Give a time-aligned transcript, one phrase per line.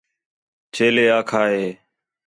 [0.73, 1.67] چیلے آکھا ہِے